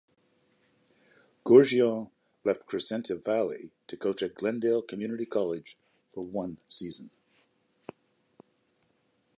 Goorjian 1.45 2.09
left 2.43 2.65
Crescenta 2.65 3.23
Valley 3.23 3.69
to 3.87 3.95
coach 3.95 4.23
at 4.23 4.33
Glendale 4.33 4.81
Community 4.81 5.27
College 5.27 5.77
for 6.11 6.23
one 6.25 6.57
season. 6.65 7.11